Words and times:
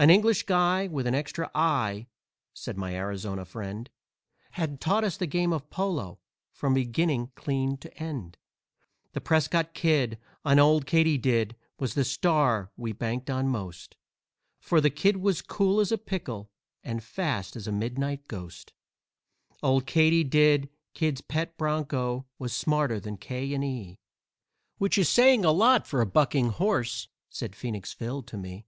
"An 0.00 0.08
English 0.08 0.44
guy 0.44 0.86
with 0.88 1.06
an 1.06 1.14
extra 1.14 1.50
eye," 1.54 2.06
said 2.54 2.78
my 2.78 2.94
Arizona 2.94 3.44
friend, 3.44 3.90
"Had 4.52 4.80
taught 4.80 5.04
us 5.04 5.18
the 5.18 5.26
game 5.26 5.52
of 5.52 5.68
polo, 5.68 6.20
from 6.54 6.72
beginning 6.72 7.32
clean 7.34 7.76
to 7.76 7.94
end. 8.02 8.38
The 9.12 9.20
Prescott 9.20 9.74
Kid 9.74 10.16
on 10.42 10.58
Old 10.58 10.86
Katydid 10.86 11.54
was 11.78 11.92
the 11.92 12.04
star 12.06 12.72
we 12.78 12.92
banked 12.92 13.28
on 13.28 13.48
most, 13.48 13.94
For 14.58 14.80
the 14.80 14.88
Kid 14.88 15.18
was 15.18 15.42
cool 15.42 15.80
as 15.80 15.92
a 15.92 15.98
pickle 15.98 16.50
and 16.82 17.04
fast 17.04 17.54
as 17.54 17.66
a 17.66 17.70
midnight 17.72 18.26
ghost. 18.26 18.72
Old 19.62 19.86
Katydid, 19.86 20.70
Kid's 20.94 21.20
pet 21.20 21.58
bronco, 21.58 22.24
was 22.38 22.54
smarter 22.56 23.00
than 23.00 23.18
'K. 23.18 23.44
& 23.44 23.62
E.,' 23.62 23.98
Which 24.78 24.96
is 24.96 25.10
saying 25.10 25.44
a 25.44 25.52
lot 25.52 25.86
for 25.86 26.00
a 26.00 26.06
bucking 26.06 26.52
horse," 26.52 27.08
said 27.28 27.54
Phoenix 27.54 27.92
Phil 27.92 28.22
to 28.22 28.38
me. 28.38 28.64